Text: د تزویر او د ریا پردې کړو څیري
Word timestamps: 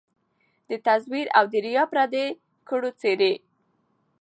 د 0.69 0.71
تزویر 0.87 1.27
او 1.37 1.45
د 1.51 1.53
ریا 1.65 1.83
پردې 1.91 2.25
کړو 2.69 2.89
څیري 3.01 3.33